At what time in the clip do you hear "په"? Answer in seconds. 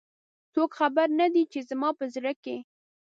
1.99-2.05